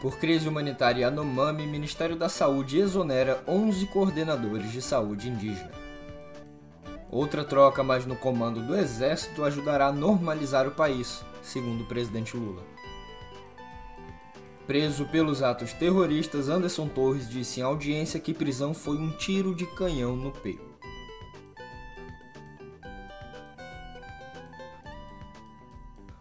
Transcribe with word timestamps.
Por 0.00 0.16
crise 0.16 0.48
humanitária 0.48 1.00
Yanomami, 1.00 1.66
Ministério 1.66 2.14
da 2.14 2.28
Saúde 2.28 2.78
exonera 2.78 3.42
11 3.48 3.86
coordenadores 3.86 4.70
de 4.70 4.80
saúde 4.80 5.28
indígena. 5.28 5.72
Outra 7.10 7.44
troca, 7.44 7.82
mas 7.82 8.06
no 8.06 8.14
comando 8.14 8.62
do 8.62 8.76
Exército, 8.76 9.42
ajudará 9.42 9.88
a 9.88 9.92
normalizar 9.92 10.68
o 10.68 10.70
país, 10.70 11.24
segundo 11.42 11.82
o 11.82 11.86
presidente 11.86 12.36
Lula. 12.36 12.62
Preso 14.68 15.04
pelos 15.06 15.42
atos 15.42 15.72
terroristas, 15.72 16.48
Anderson 16.48 16.86
Torres 16.86 17.28
disse 17.28 17.58
em 17.58 17.64
audiência 17.64 18.20
que 18.20 18.32
prisão 18.32 18.72
foi 18.72 18.98
um 18.98 19.10
tiro 19.10 19.52
de 19.52 19.66
canhão 19.66 20.14
no 20.14 20.30
peito. 20.30 20.68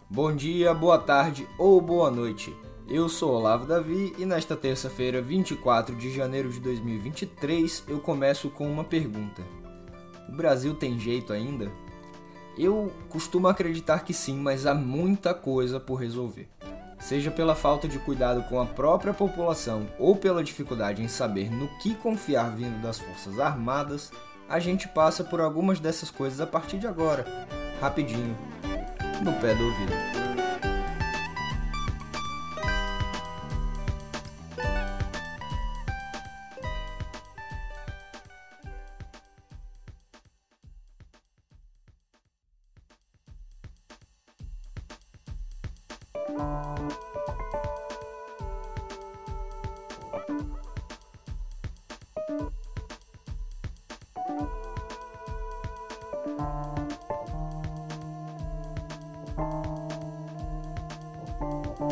Bom 0.09 0.35
dia, 0.35 0.73
boa 0.73 0.97
tarde 0.97 1.47
ou 1.59 1.79
boa 1.79 2.09
noite. 2.09 2.55
Eu 2.89 3.09
sou 3.09 3.33
Olavo 3.33 3.65
Davi 3.65 4.15
e 4.17 4.25
nesta 4.25 4.55
terça-feira, 4.55 5.21
24 5.21 5.93
de 5.93 6.09
janeiro 6.09 6.49
de 6.49 6.61
2023, 6.61 7.83
eu 7.85 7.99
começo 7.99 8.49
com 8.49 8.65
uma 8.71 8.83
pergunta: 8.85 9.41
O 10.29 10.31
Brasil 10.31 10.73
tem 10.73 10.97
jeito 10.97 11.33
ainda? 11.33 11.69
Eu 12.57 12.89
costumo 13.09 13.49
acreditar 13.49 14.05
que 14.05 14.13
sim, 14.13 14.37
mas 14.37 14.65
há 14.65 14.73
muita 14.73 15.33
coisa 15.33 15.81
por 15.81 15.95
resolver. 15.95 16.47
Seja 16.97 17.29
pela 17.29 17.55
falta 17.55 17.89
de 17.89 17.99
cuidado 17.99 18.43
com 18.43 18.59
a 18.59 18.65
própria 18.65 19.13
população 19.13 19.85
ou 19.99 20.15
pela 20.15 20.41
dificuldade 20.41 21.03
em 21.03 21.09
saber 21.09 21.51
no 21.51 21.67
que 21.79 21.93
confiar 21.93 22.55
vindo 22.55 22.81
das 22.81 22.97
Forças 22.97 23.37
Armadas, 23.37 24.13
a 24.47 24.59
gente 24.59 24.87
passa 24.87 25.25
por 25.25 25.41
algumas 25.41 25.81
dessas 25.81 26.09
coisas 26.09 26.39
a 26.39 26.47
partir 26.47 26.77
de 26.77 26.87
agora, 26.87 27.25
rapidinho, 27.81 28.35
no 29.21 29.33
pé 29.33 29.53
do 29.53 29.65
ouvido. 29.65 30.26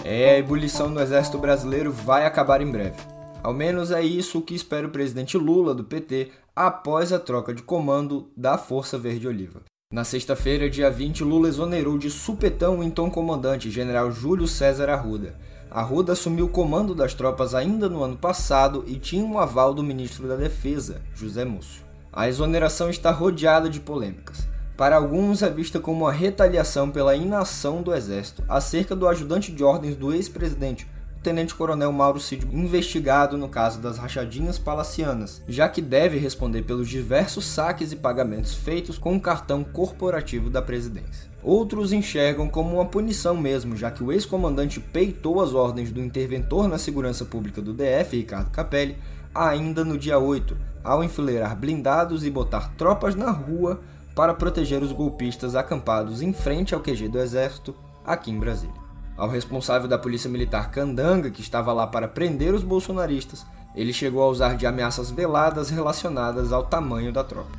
É, 0.03 0.35
a 0.35 0.37
ebulição 0.37 0.89
no 0.89 1.01
exército 1.01 1.37
brasileiro 1.37 1.91
vai 1.91 2.25
acabar 2.25 2.61
em 2.61 2.69
breve. 2.69 3.01
Ao 3.41 3.53
menos 3.53 3.91
é 3.91 4.01
isso 4.01 4.41
que 4.41 4.53
espera 4.53 4.85
o 4.87 4.91
presidente 4.91 5.37
Lula 5.37 5.73
do 5.73 5.83
PT 5.83 6.31
após 6.55 7.11
a 7.11 7.19
troca 7.19 7.53
de 7.53 7.63
comando 7.63 8.29
da 8.35 8.57
Força 8.57 8.97
Verde 8.97 9.27
Oliva. 9.27 9.61
Na 9.95 10.03
sexta-feira, 10.03 10.69
dia 10.69 10.91
20, 10.91 11.23
Lula 11.23 11.47
exonerou 11.47 11.97
de 11.97 12.11
supetão 12.11 12.79
o 12.79 12.83
então 12.83 13.09
comandante, 13.09 13.71
general 13.71 14.11
Júlio 14.11 14.45
César 14.45 14.89
Arruda. 14.89 15.35
Arruda 15.71 16.11
assumiu 16.11 16.47
o 16.47 16.49
comando 16.49 16.93
das 16.93 17.13
tropas 17.13 17.55
ainda 17.55 17.87
no 17.87 18.03
ano 18.03 18.17
passado 18.17 18.83
e 18.87 18.95
tinha 18.97 19.23
um 19.23 19.39
aval 19.39 19.73
do 19.73 19.81
ministro 19.81 20.27
da 20.27 20.35
Defesa, 20.35 21.01
José 21.15 21.45
Múcio. 21.45 21.81
A 22.11 22.27
exoneração 22.27 22.89
está 22.89 23.09
rodeada 23.09 23.69
de 23.69 23.79
polêmicas. 23.79 24.45
Para 24.75 24.97
alguns 24.97 25.41
é 25.41 25.49
vista 25.49 25.79
como 25.79 26.03
uma 26.03 26.11
retaliação 26.11 26.91
pela 26.91 27.15
inação 27.15 27.81
do 27.81 27.95
Exército 27.95 28.43
acerca 28.49 28.97
do 28.97 29.07
ajudante 29.07 29.49
de 29.49 29.63
ordens 29.63 29.95
do 29.95 30.13
ex-presidente, 30.13 30.85
tenente-coronel 31.25 31.91
Mauro 31.91 32.19
Cid, 32.19 32.47
investigado 32.53 33.35
no 33.35 33.49
caso 33.49 33.81
das 33.81 33.97
rachadinhas 33.97 34.59
palacianas, 34.59 35.41
já 35.47 35.67
que 35.67 35.81
deve 35.81 36.19
responder 36.19 36.61
pelos 36.61 36.87
diversos 36.87 37.45
saques 37.45 37.91
e 37.91 37.95
pagamentos 37.95 38.53
feitos 38.53 38.99
com 38.99 39.15
o 39.15 39.19
cartão 39.19 39.63
corporativo 39.63 40.51
da 40.51 40.61
presidência. 40.61 41.27
Outros 41.41 41.91
enxergam 41.91 42.47
como 42.47 42.75
uma 42.75 42.85
punição 42.85 43.35
mesmo, 43.35 43.75
já 43.75 43.89
que 43.89 44.03
o 44.03 44.11
ex-comandante 44.11 44.79
peitou 44.79 45.41
as 45.41 45.55
ordens 45.55 45.91
do 45.91 45.99
interventor 45.99 46.67
na 46.67 46.77
segurança 46.77 47.25
pública 47.25 47.59
do 47.59 47.73
DF, 47.73 48.17
Ricardo 48.17 48.51
Capelli, 48.51 48.95
ainda 49.33 49.83
no 49.83 49.97
dia 49.97 50.19
8, 50.19 50.55
ao 50.83 51.03
enfileirar 51.03 51.55
blindados 51.55 52.23
e 52.23 52.29
botar 52.29 52.75
tropas 52.75 53.15
na 53.15 53.31
rua 53.31 53.81
para 54.13 54.35
proteger 54.35 54.83
os 54.83 54.91
golpistas 54.91 55.55
acampados 55.55 56.21
em 56.21 56.31
frente 56.31 56.75
ao 56.75 56.81
QG 56.81 57.07
do 57.07 57.17
Exército, 57.17 57.75
aqui 58.05 58.29
em 58.29 58.39
Brasília. 58.39 58.84
Ao 59.17 59.29
responsável 59.29 59.87
da 59.87 59.97
Polícia 59.97 60.29
Militar 60.29 60.71
Candanga, 60.71 61.29
que 61.29 61.41
estava 61.41 61.71
lá 61.71 61.87
para 61.87 62.07
prender 62.07 62.53
os 62.53 62.63
bolsonaristas, 62.63 63.45
ele 63.75 63.93
chegou 63.93 64.21
a 64.21 64.27
usar 64.27 64.55
de 64.55 64.65
ameaças 64.65 65.11
veladas 65.11 65.69
relacionadas 65.69 66.51
ao 66.51 66.65
tamanho 66.65 67.13
da 67.13 67.23
tropa. 67.23 67.57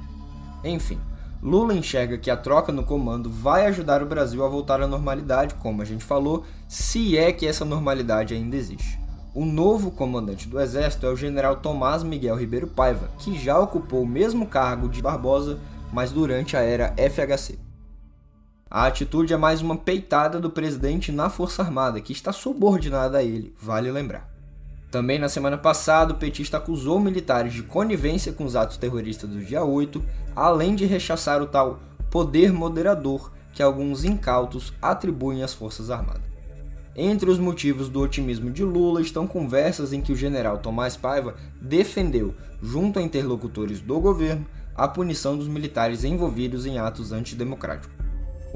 Enfim, 0.63 0.99
Lula 1.43 1.75
enxerga 1.75 2.19
que 2.19 2.31
a 2.31 2.37
troca 2.37 2.73
no 2.73 2.83
comando 2.83 3.31
vai 3.31 3.67
ajudar 3.67 4.03
o 4.03 4.07
Brasil 4.07 4.45
a 4.45 4.49
voltar 4.49 4.83
à 4.83 4.87
normalidade, 4.87 5.55
como 5.57 5.83
a 5.83 5.85
gente 5.85 6.05
falou, 6.05 6.45
se 6.69 7.17
é 7.17 7.33
que 7.33 7.47
essa 7.47 7.65
normalidade 7.65 8.35
ainda 8.35 8.57
existe. 8.57 8.99
O 9.35 9.45
novo 9.45 9.91
comandante 9.91 10.49
do 10.49 10.59
Exército 10.61 11.07
é 11.07 11.11
o 11.11 11.17
general 11.17 11.57
Tomás 11.57 12.03
Miguel 12.03 12.37
Ribeiro 12.37 12.67
Paiva, 12.67 13.11
que 13.19 13.39
já 13.39 13.59
ocupou 13.59 14.03
o 14.03 14.09
mesmo 14.09 14.47
cargo 14.47 14.89
de 14.89 15.03
Barbosa 15.03 15.59
mas 15.93 16.13
durante 16.13 16.57
a 16.57 16.61
era 16.61 16.95
FHC. 16.97 17.66
A 18.77 18.89
atitude 18.89 19.33
é 19.33 19.39
mais 19.39 19.63
uma 19.63 19.75
peitada 19.75 20.39
do 20.39 20.51
presidente 20.51 21.11
na 21.11 21.31
Força 21.31 21.63
Armada, 21.63 21.99
que 21.99 22.13
está 22.13 22.31
subordinada 22.31 23.17
a 23.17 23.23
ele, 23.23 23.55
vale 23.59 23.91
lembrar. 23.91 24.31
Também 24.91 25.19
na 25.19 25.31
semana 25.31 25.57
passada, 25.57 26.13
o 26.13 26.17
petista 26.19 26.59
acusou 26.59 27.01
militares 27.01 27.55
de 27.55 27.63
conivência 27.63 28.35
com 28.35 28.45
os 28.45 28.55
atos 28.55 28.77
terroristas 28.77 29.31
do 29.31 29.43
dia 29.43 29.65
8, 29.65 30.05
além 30.37 30.75
de 30.75 30.85
rechaçar 30.85 31.41
o 31.41 31.47
tal 31.47 31.81
poder 32.11 32.53
moderador 32.53 33.33
que 33.55 33.63
alguns 33.63 34.05
incautos 34.05 34.75
atribuem 34.83 35.43
às 35.43 35.55
Forças 35.55 35.91
Armadas. 35.91 36.29
Entre 36.95 37.31
os 37.31 37.39
motivos 37.39 37.89
do 37.89 38.03
otimismo 38.03 38.51
de 38.51 38.63
Lula 38.63 39.01
estão 39.01 39.27
conversas 39.27 39.95
em 39.95 40.03
que 40.03 40.13
o 40.13 40.17
general 40.17 40.59
Tomás 40.59 40.99
Paiva 40.99 41.35
defendeu, 41.59 42.35
junto 42.63 42.99
a 42.99 43.03
interlocutores 43.03 43.81
do 43.81 43.99
governo, 43.99 44.45
a 44.75 44.87
punição 44.87 45.35
dos 45.35 45.49
militares 45.49 46.05
envolvidos 46.05 46.67
em 46.67 46.77
atos 46.77 47.11
antidemocráticos. 47.11 48.06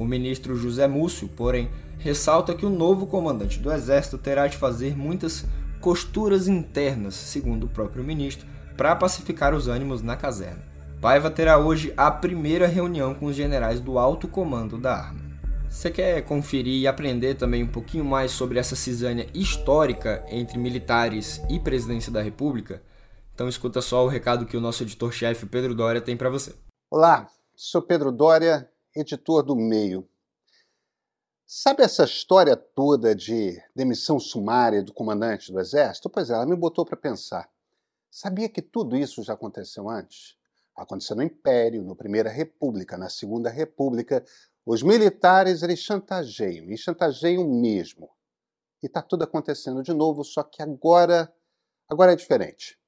O 0.00 0.06
ministro 0.06 0.56
José 0.56 0.88
Múcio, 0.88 1.28
porém, 1.28 1.69
ressalta 1.99 2.55
que 2.55 2.65
o 2.65 2.71
novo 2.71 3.06
comandante 3.06 3.59
do 3.59 3.71
Exército 3.71 4.16
terá 4.16 4.47
de 4.47 4.56
fazer 4.56 4.97
muitas 4.97 5.44
costuras 5.78 6.49
internas, 6.49 7.15
segundo 7.15 7.65
o 7.65 7.69
próprio 7.69 8.03
ministro, 8.03 8.49
para 8.78 8.97
pacificar 8.97 9.55
os 9.55 9.69
ânimos 9.69 10.00
na 10.00 10.16
caserna. 10.16 10.65
Paiva 11.03 11.31
terá 11.31 11.59
hoje 11.59 11.93
a 11.99 12.11
primeira 12.11 12.66
reunião 12.66 13.12
com 13.12 13.27
os 13.27 13.37
generais 13.37 13.78
do 13.78 13.99
alto 13.99 14.27
comando 14.27 14.78
da 14.78 14.97
arma. 14.97 15.21
Você 15.69 15.91
quer 15.91 16.22
conferir 16.22 16.81
e 16.81 16.87
aprender 16.87 17.34
também 17.34 17.62
um 17.62 17.71
pouquinho 17.71 18.03
mais 18.03 18.31
sobre 18.31 18.59
essa 18.59 18.75
cisânia 18.75 19.27
histórica 19.34 20.25
entre 20.31 20.56
militares 20.56 21.43
e 21.50 21.61
presidência 21.61 22.11
da 22.11 22.22
República? 22.22 22.82
Então 23.34 23.50
escuta 23.50 23.82
só 23.82 24.03
o 24.06 24.09
recado 24.09 24.47
que 24.47 24.56
o 24.56 24.62
nosso 24.62 24.82
editor-chefe 24.82 25.44
Pedro 25.44 25.75
Dória 25.75 26.00
tem 26.00 26.17
para 26.17 26.31
você. 26.31 26.55
Olá, 26.91 27.28
sou 27.55 27.82
Pedro 27.82 28.11
Dória, 28.11 28.67
editor 28.95 29.43
do 29.43 29.55
Meio. 29.55 30.09
Sabe 31.47 31.83
essa 31.83 32.05
história 32.05 32.56
toda 32.56 33.15
de 33.15 33.61
demissão 33.75 34.19
sumária 34.19 34.83
do 34.83 34.93
comandante 34.93 35.53
do 35.53 35.59
Exército? 35.59 36.09
Pois 36.09 36.31
é, 36.31 36.34
ela 36.34 36.47
me 36.47 36.56
botou 36.56 36.84
para 36.84 36.97
pensar. 36.97 37.50
Sabia 38.11 38.49
que 38.49 38.62
tudo 38.62 38.97
isso 38.97 39.23
já 39.23 39.34
aconteceu 39.34 39.89
antes? 39.89 40.37
Aconteceu 40.77 41.17
no 41.17 41.23
Império, 41.23 41.84
na 41.84 41.95
Primeira 41.95 42.31
República, 42.31 42.97
na 42.97 43.09
Segunda 43.09 43.50
República. 43.50 44.25
Os 44.65 44.83
militares 44.83 45.62
eles 45.62 45.81
chantageiam, 45.81 46.70
e 46.70 46.76
chantageiam 46.76 47.47
mesmo. 47.49 48.11
E 48.82 48.87
está 48.87 49.03
tudo 49.03 49.25
acontecendo 49.25 49.82
de 49.82 49.93
novo, 49.93 50.25
só 50.25 50.43
que 50.43 50.62
agora, 50.62 51.32
agora 51.88 52.12
é 52.12 52.17
diferente. 52.17 52.79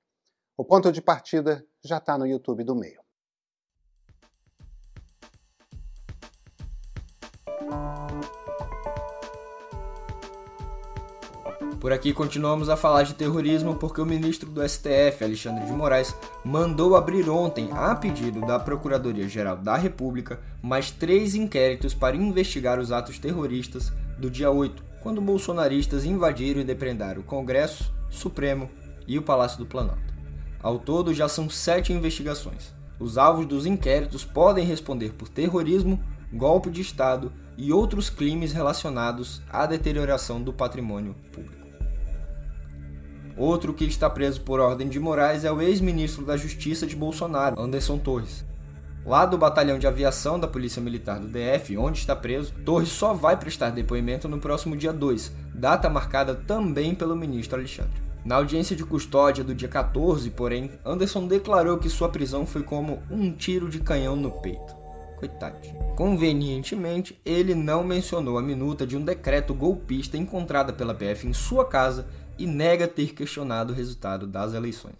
O 0.56 0.64
ponto 0.64 0.90
de 0.90 1.02
partida 1.02 1.66
já 1.82 1.98
está 1.98 2.16
no 2.16 2.26
YouTube 2.26 2.64
do 2.64 2.74
meio. 2.74 3.01
Por 11.82 11.92
aqui 11.92 12.12
continuamos 12.12 12.68
a 12.68 12.76
falar 12.76 13.02
de 13.02 13.12
terrorismo 13.12 13.74
porque 13.74 14.00
o 14.00 14.06
ministro 14.06 14.48
do 14.48 14.62
STF, 14.62 15.24
Alexandre 15.24 15.66
de 15.66 15.72
Moraes, 15.72 16.14
mandou 16.44 16.94
abrir 16.94 17.28
ontem, 17.28 17.70
a 17.72 17.92
pedido 17.96 18.40
da 18.42 18.56
Procuradoria-Geral 18.56 19.56
da 19.56 19.76
República, 19.76 20.38
mais 20.62 20.92
três 20.92 21.34
inquéritos 21.34 21.92
para 21.92 22.14
investigar 22.14 22.78
os 22.78 22.92
atos 22.92 23.18
terroristas 23.18 23.92
do 24.16 24.30
dia 24.30 24.48
8, 24.48 24.80
quando 25.02 25.20
bolsonaristas 25.20 26.04
invadiram 26.04 26.60
e 26.60 26.64
depredaram 26.64 27.20
o 27.20 27.24
Congresso, 27.24 27.92
Supremo 28.08 28.70
e 29.04 29.18
o 29.18 29.22
Palácio 29.22 29.58
do 29.58 29.66
Planalto. 29.66 30.14
Ao 30.62 30.78
todo, 30.78 31.12
já 31.12 31.28
são 31.28 31.50
sete 31.50 31.92
investigações. 31.92 32.72
Os 33.00 33.18
alvos 33.18 33.44
dos 33.44 33.66
inquéritos 33.66 34.24
podem 34.24 34.64
responder 34.64 35.14
por 35.14 35.28
terrorismo, 35.28 36.00
golpe 36.32 36.70
de 36.70 36.80
Estado 36.80 37.32
e 37.58 37.72
outros 37.72 38.08
crimes 38.08 38.52
relacionados 38.52 39.42
à 39.50 39.66
deterioração 39.66 40.40
do 40.40 40.52
patrimônio 40.52 41.16
público. 41.32 41.61
Outro 43.36 43.72
que 43.72 43.84
está 43.84 44.10
preso 44.10 44.40
por 44.42 44.60
ordem 44.60 44.88
de 44.88 45.00
Moraes 45.00 45.44
é 45.44 45.50
o 45.50 45.60
ex-ministro 45.60 46.24
da 46.24 46.36
Justiça 46.36 46.86
de 46.86 46.94
Bolsonaro, 46.94 47.60
Anderson 47.60 47.98
Torres. 47.98 48.44
Lá 49.04 49.26
do 49.26 49.36
Batalhão 49.36 49.78
de 49.78 49.86
Aviação 49.86 50.38
da 50.38 50.46
Polícia 50.46 50.80
Militar 50.80 51.18
do 51.18 51.26
DF, 51.26 51.76
onde 51.76 51.98
está 51.98 52.14
preso, 52.14 52.52
Torres 52.64 52.90
só 52.90 53.12
vai 53.12 53.36
prestar 53.36 53.70
depoimento 53.70 54.28
no 54.28 54.38
próximo 54.38 54.76
dia 54.76 54.92
2, 54.92 55.32
data 55.54 55.90
marcada 55.90 56.34
também 56.34 56.94
pelo 56.94 57.16
ministro 57.16 57.58
Alexandre. 57.58 58.00
Na 58.24 58.36
audiência 58.36 58.76
de 58.76 58.84
custódia 58.84 59.42
do 59.42 59.54
dia 59.54 59.68
14, 59.68 60.30
porém, 60.30 60.70
Anderson 60.84 61.26
declarou 61.26 61.78
que 61.78 61.88
sua 61.88 62.08
prisão 62.08 62.46
foi 62.46 62.62
como 62.62 63.02
um 63.10 63.32
tiro 63.32 63.68
de 63.68 63.80
canhão 63.80 64.14
no 64.14 64.30
peito. 64.30 64.76
Coitadinho. 65.16 65.78
Convenientemente, 65.96 67.20
ele 67.24 67.54
não 67.54 67.82
mencionou 67.82 68.38
a 68.38 68.42
minuta 68.42 68.86
de 68.86 68.96
um 68.96 69.04
decreto 69.04 69.52
golpista 69.52 70.16
encontrada 70.16 70.72
pela 70.72 70.94
PF 70.94 71.26
em 71.26 71.32
sua 71.32 71.64
casa 71.64 72.06
e 72.42 72.46
nega 72.46 72.88
ter 72.88 73.14
questionado 73.14 73.72
o 73.72 73.76
resultado 73.76 74.26
das 74.26 74.52
eleições. 74.52 74.96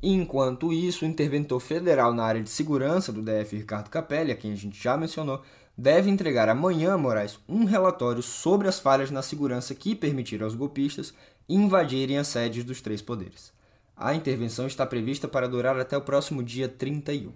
Enquanto 0.00 0.72
isso, 0.72 1.04
o 1.04 1.08
interventor 1.08 1.58
federal 1.58 2.14
na 2.14 2.22
área 2.22 2.40
de 2.40 2.48
segurança 2.48 3.12
do 3.12 3.22
DF, 3.22 3.56
Ricardo 3.56 3.90
Capelli, 3.90 4.30
a 4.30 4.36
quem 4.36 4.52
a 4.52 4.54
gente 4.54 4.80
já 4.80 4.96
mencionou, 4.96 5.42
deve 5.76 6.08
entregar 6.08 6.48
amanhã 6.48 6.94
a 6.94 6.98
Moraes 6.98 7.40
um 7.48 7.64
relatório 7.64 8.22
sobre 8.22 8.68
as 8.68 8.78
falhas 8.78 9.10
na 9.10 9.20
segurança 9.20 9.74
que 9.74 9.96
permitiram 9.96 10.46
aos 10.46 10.54
golpistas 10.54 11.12
invadirem 11.48 12.18
as 12.18 12.28
sedes 12.28 12.62
dos 12.62 12.80
três 12.80 13.02
poderes. 13.02 13.52
A 13.96 14.14
intervenção 14.14 14.68
está 14.68 14.86
prevista 14.86 15.26
para 15.26 15.48
durar 15.48 15.76
até 15.80 15.96
o 15.96 16.02
próximo 16.02 16.40
dia 16.40 16.68
31. 16.68 17.32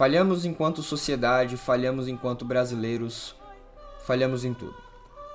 Falhamos 0.00 0.46
enquanto 0.46 0.82
sociedade, 0.82 1.58
falhamos 1.58 2.08
enquanto 2.08 2.42
brasileiros, 2.42 3.36
falhamos 4.06 4.46
em 4.46 4.54
tudo. 4.54 4.74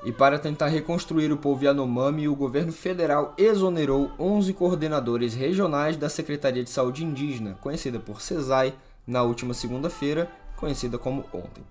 E 0.03 0.11
para 0.11 0.39
tentar 0.39 0.69
reconstruir 0.69 1.31
o 1.31 1.37
povo 1.37 1.63
Yanomami, 1.63 2.27
o 2.27 2.35
governo 2.35 2.73
federal 2.73 3.35
exonerou 3.37 4.09
11 4.17 4.51
coordenadores 4.53 5.35
regionais 5.35 5.97
da 5.97 6.09
Secretaria 6.09 6.63
de 6.63 6.71
Saúde 6.71 7.05
Indígena, 7.05 7.55
conhecida 7.61 7.99
por 7.99 8.21
CESAI, 8.21 8.73
na 9.05 9.21
última 9.21 9.53
segunda-feira, 9.53 10.31
conhecida 10.55 10.97
como 10.97 11.25
ontem. 11.31 11.63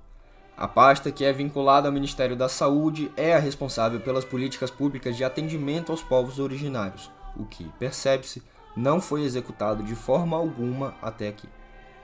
A 0.57 0.69
pasta, 0.69 1.11
que 1.11 1.25
é 1.25 1.33
vinculada 1.33 1.89
ao 1.89 1.93
Ministério 1.93 2.37
da 2.37 2.49
Saúde, 2.49 3.11
é 3.17 3.35
a 3.35 3.41
responsável 3.41 3.99
pelas 3.99 4.25
políticas 4.25 4.71
públicas 4.71 5.17
de 5.17 5.25
atendimento 5.25 5.91
aos 5.91 6.01
povos 6.01 6.39
originários, 6.39 7.11
o 7.37 7.45
que, 7.45 7.69
percebe-se, 7.77 8.41
não 8.77 9.01
foi 9.01 9.25
executado 9.25 9.83
de 9.83 9.97
forma 9.97 10.37
alguma 10.37 10.95
até 11.03 11.27
aqui. 11.27 11.49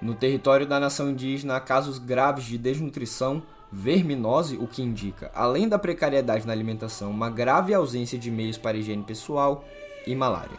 No 0.00 0.14
território 0.14 0.66
da 0.66 0.80
nação 0.80 1.10
indígena 1.10 1.56
há 1.56 1.60
casos 1.60 1.98
graves 1.98 2.44
de 2.44 2.56
desnutrição, 2.56 3.42
verminose, 3.70 4.56
o 4.56 4.66
que 4.66 4.82
indica, 4.82 5.30
além 5.34 5.68
da 5.68 5.78
precariedade 5.78 6.46
na 6.46 6.52
alimentação, 6.52 7.10
uma 7.10 7.28
grave 7.28 7.74
ausência 7.74 8.18
de 8.18 8.30
meios 8.30 8.56
para 8.56 8.76
higiene 8.76 9.02
pessoal 9.02 9.64
e 10.06 10.14
malária. 10.14 10.58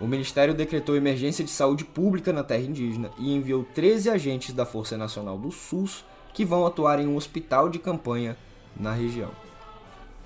O 0.00 0.06
Ministério 0.06 0.54
decretou 0.54 0.96
emergência 0.96 1.44
de 1.44 1.50
saúde 1.50 1.84
pública 1.84 2.32
na 2.32 2.44
terra 2.44 2.62
indígena 2.62 3.10
e 3.18 3.34
enviou 3.34 3.64
13 3.74 4.10
agentes 4.10 4.54
da 4.54 4.64
Força 4.64 4.96
Nacional 4.96 5.36
do 5.36 5.50
SUS 5.50 6.04
que 6.32 6.44
vão 6.44 6.64
atuar 6.64 7.00
em 7.00 7.06
um 7.06 7.16
hospital 7.16 7.68
de 7.68 7.78
campanha 7.78 8.36
na 8.76 8.92
região. 8.92 9.47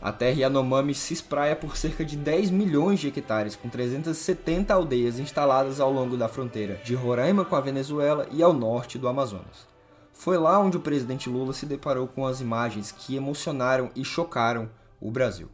A 0.02 0.10
terra 0.10 0.40
Yanomami 0.40 0.94
se 0.94 1.14
espraia 1.14 1.54
por 1.54 1.76
cerca 1.76 2.04
de 2.04 2.16
10 2.16 2.50
milhões 2.50 2.98
de 2.98 3.06
hectares, 3.06 3.54
com 3.54 3.68
370 3.68 4.74
aldeias 4.74 5.20
instaladas 5.20 5.78
ao 5.78 5.92
longo 5.92 6.16
da 6.16 6.26
fronteira 6.26 6.80
de 6.82 6.92
Roraima 6.92 7.44
com 7.44 7.54
a 7.54 7.60
Venezuela 7.60 8.26
e 8.32 8.42
ao 8.42 8.52
norte 8.52 8.98
do 8.98 9.06
Amazonas. 9.06 9.68
Foi 10.12 10.36
lá 10.36 10.58
onde 10.58 10.76
o 10.76 10.80
presidente 10.80 11.30
Lula 11.30 11.52
se 11.52 11.66
deparou 11.66 12.08
com 12.08 12.26
as 12.26 12.40
imagens 12.40 12.90
que 12.90 13.14
emocionaram 13.14 13.92
e 13.94 14.04
chocaram 14.04 14.68
o 15.00 15.08
Brasil. 15.08 15.48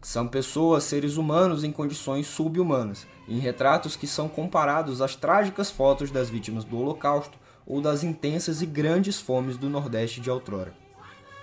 São 0.00 0.26
pessoas, 0.26 0.84
seres 0.84 1.18
humanos 1.18 1.62
em 1.62 1.70
condições 1.70 2.26
subhumanas, 2.28 3.06
em 3.28 3.38
retratos 3.38 3.94
que 3.94 4.06
são 4.06 4.26
comparados 4.26 5.02
às 5.02 5.14
trágicas 5.14 5.70
fotos 5.70 6.10
das 6.10 6.30
vítimas 6.30 6.64
do 6.64 6.78
Holocausto 6.78 7.38
ou 7.66 7.82
das 7.82 8.02
intensas 8.02 8.62
e 8.62 8.66
grandes 8.66 9.20
fomes 9.20 9.58
do 9.58 9.68
Nordeste 9.68 10.18
de 10.18 10.30
outrora. 10.30 10.72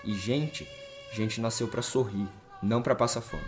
E 0.03 0.15
gente 0.15 0.67
gente 1.11 1.41
nasceu 1.41 1.67
para 1.67 1.81
sorrir, 1.81 2.27
não 2.61 2.81
para 2.81 2.95
passar 2.95 3.21
fome. 3.21 3.43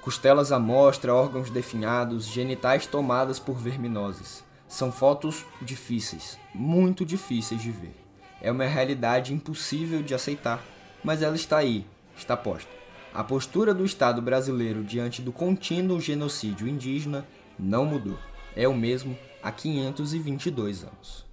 Costelas 0.00 0.52
à 0.52 0.58
mostra, 0.58 1.14
órgãos 1.14 1.48
definhados, 1.48 2.26
genitais 2.26 2.86
tomadas 2.86 3.38
por 3.38 3.56
verminoses. 3.56 4.44
São 4.68 4.92
fotos 4.92 5.46
difíceis, 5.62 6.38
muito 6.54 7.04
difíceis 7.04 7.62
de 7.62 7.70
ver. 7.70 7.94
É 8.40 8.52
uma 8.52 8.66
realidade 8.66 9.32
impossível 9.32 10.02
de 10.02 10.14
aceitar, 10.14 10.62
mas 11.02 11.22
ela 11.22 11.36
está 11.36 11.58
aí, 11.58 11.86
está 12.16 12.36
posta. 12.36 12.70
A 13.14 13.22
postura 13.22 13.72
do 13.72 13.84
Estado 13.84 14.20
brasileiro 14.20 14.82
diante 14.82 15.22
do 15.22 15.32
contínuo 15.32 16.00
genocídio 16.00 16.68
indígena 16.68 17.26
não 17.58 17.86
mudou. 17.86 18.18
É 18.56 18.68
o 18.68 18.74
mesmo 18.74 19.16
há 19.42 19.52
522 19.52 20.84
anos. 20.84 21.24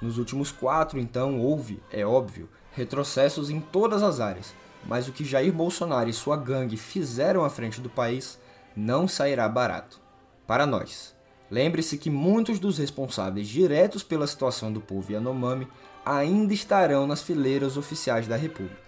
Nos 0.00 0.18
últimos 0.18 0.50
quatro, 0.50 0.98
então, 0.98 1.38
houve, 1.38 1.82
é 1.90 2.06
óbvio, 2.06 2.48
retrocessos 2.76 3.48
em 3.48 3.58
todas 3.58 4.02
as 4.02 4.20
áreas, 4.20 4.54
mas 4.84 5.08
o 5.08 5.12
que 5.12 5.24
Jair 5.24 5.52
Bolsonaro 5.52 6.10
e 6.10 6.12
sua 6.12 6.36
gangue 6.36 6.76
fizeram 6.76 7.42
à 7.44 7.50
frente 7.50 7.80
do 7.80 7.88
país 7.88 8.38
não 8.76 9.08
sairá 9.08 9.48
barato. 9.48 9.98
Para 10.46 10.66
nós, 10.66 11.14
lembre-se 11.50 11.96
que 11.96 12.10
muitos 12.10 12.58
dos 12.58 12.76
responsáveis 12.76 13.48
diretos 13.48 14.02
pela 14.02 14.26
situação 14.26 14.70
do 14.70 14.80
povo 14.80 15.10
Yanomami 15.10 15.66
ainda 16.04 16.52
estarão 16.52 17.06
nas 17.06 17.22
fileiras 17.22 17.78
oficiais 17.78 18.28
da 18.28 18.36
República. 18.36 18.86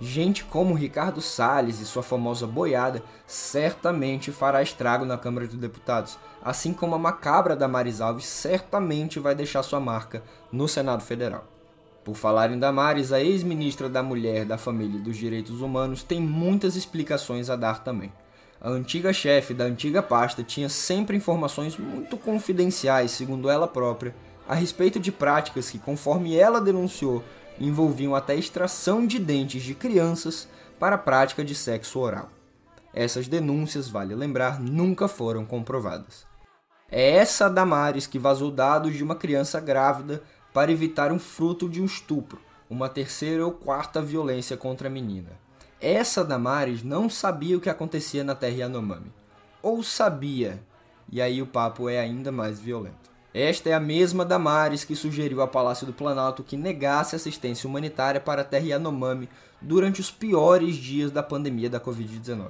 Gente 0.00 0.44
como 0.44 0.74
Ricardo 0.74 1.20
Salles 1.20 1.80
e 1.80 1.84
sua 1.84 2.04
famosa 2.04 2.46
boiada 2.46 3.02
certamente 3.26 4.30
fará 4.30 4.62
estrago 4.62 5.04
na 5.04 5.18
Câmara 5.18 5.48
dos 5.48 5.56
Deputados, 5.56 6.16
assim 6.40 6.72
como 6.72 6.94
a 6.94 6.98
macabra 6.98 7.56
da 7.56 7.66
Maris 7.66 8.00
Alves 8.00 8.26
certamente 8.26 9.18
vai 9.18 9.34
deixar 9.34 9.64
sua 9.64 9.80
marca 9.80 10.22
no 10.52 10.68
Senado 10.68 11.02
Federal. 11.02 11.57
Por 12.08 12.16
falar 12.16 12.50
em 12.50 12.58
Damares, 12.58 13.12
a 13.12 13.20
ex-ministra 13.20 13.86
da 13.86 14.02
Mulher, 14.02 14.46
da 14.46 14.56
Família 14.56 14.98
e 14.98 15.02
dos 15.02 15.14
Direitos 15.14 15.60
Humanos 15.60 16.02
tem 16.02 16.18
muitas 16.18 16.74
explicações 16.74 17.50
a 17.50 17.54
dar 17.54 17.84
também. 17.84 18.10
A 18.58 18.70
antiga 18.70 19.12
chefe 19.12 19.52
da 19.52 19.64
antiga 19.64 20.02
pasta 20.02 20.42
tinha 20.42 20.70
sempre 20.70 21.18
informações 21.18 21.76
muito 21.76 22.16
confidenciais, 22.16 23.10
segundo 23.10 23.50
ela 23.50 23.68
própria, 23.68 24.14
a 24.48 24.54
respeito 24.54 24.98
de 24.98 25.12
práticas 25.12 25.68
que, 25.68 25.78
conforme 25.78 26.34
ela 26.34 26.62
denunciou, 26.62 27.22
envolviam 27.60 28.14
até 28.14 28.34
extração 28.34 29.06
de 29.06 29.18
dentes 29.18 29.62
de 29.62 29.74
crianças 29.74 30.48
para 30.80 30.94
a 30.94 30.98
prática 30.98 31.44
de 31.44 31.54
sexo 31.54 31.98
oral. 31.98 32.30
Essas 32.94 33.28
denúncias, 33.28 33.86
vale 33.86 34.14
lembrar, 34.14 34.58
nunca 34.58 35.08
foram 35.08 35.44
comprovadas. 35.44 36.26
É 36.90 37.16
essa 37.16 37.50
Damares 37.50 38.06
que 38.06 38.18
vazou 38.18 38.50
dados 38.50 38.96
de 38.96 39.04
uma 39.04 39.14
criança 39.14 39.60
grávida 39.60 40.22
para 40.52 40.72
evitar 40.72 41.12
um 41.12 41.18
fruto 41.18 41.68
de 41.68 41.80
um 41.80 41.84
estupro, 41.84 42.40
uma 42.68 42.88
terceira 42.88 43.44
ou 43.44 43.52
quarta 43.52 44.02
violência 44.02 44.56
contra 44.56 44.88
a 44.88 44.90
menina. 44.90 45.30
Essa 45.80 46.24
Damares 46.24 46.82
não 46.82 47.08
sabia 47.08 47.56
o 47.56 47.60
que 47.60 47.70
acontecia 47.70 48.24
na 48.24 48.34
Terra 48.34 48.56
Yanomami. 48.56 49.12
Ou 49.62 49.82
sabia, 49.82 50.60
e 51.10 51.22
aí 51.22 51.40
o 51.40 51.46
papo 51.46 51.88
é 51.88 52.00
ainda 52.00 52.32
mais 52.32 52.58
violento. 52.58 53.08
Esta 53.32 53.70
é 53.70 53.74
a 53.74 53.80
mesma 53.80 54.24
Damares 54.24 54.84
que 54.84 54.96
sugeriu 54.96 55.40
ao 55.40 55.48
Palácio 55.48 55.86
do 55.86 55.92
Planalto 55.92 56.42
que 56.42 56.56
negasse 56.56 57.14
assistência 57.14 57.68
humanitária 57.68 58.20
para 58.20 58.42
a 58.42 58.44
Terra 58.44 58.66
Yanomami 58.66 59.28
durante 59.60 60.00
os 60.00 60.10
piores 60.10 60.76
dias 60.76 61.10
da 61.10 61.22
pandemia 61.22 61.70
da 61.70 61.78
Covid-19. 61.78 62.48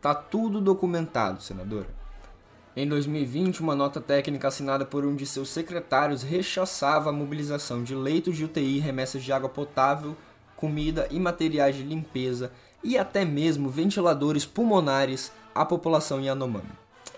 Tá 0.00 0.14
tudo 0.14 0.60
documentado, 0.60 1.42
senadora. 1.42 1.99
Em 2.76 2.86
2020, 2.86 3.60
uma 3.60 3.74
nota 3.74 4.00
técnica 4.00 4.46
assinada 4.46 4.84
por 4.84 5.04
um 5.04 5.16
de 5.16 5.26
seus 5.26 5.48
secretários 5.48 6.22
rechaçava 6.22 7.10
a 7.10 7.12
mobilização 7.12 7.82
de 7.82 7.96
leitos 7.96 8.36
de 8.36 8.44
UTI, 8.44 8.78
remessas 8.78 9.24
de 9.24 9.32
água 9.32 9.48
potável, 9.48 10.16
comida 10.56 11.08
e 11.10 11.18
materiais 11.18 11.74
de 11.74 11.82
limpeza 11.82 12.52
e 12.84 12.96
até 12.96 13.24
mesmo 13.24 13.68
ventiladores 13.68 14.46
pulmonares 14.46 15.32
à 15.52 15.64
população 15.64 16.20
Yanomami. 16.20 16.70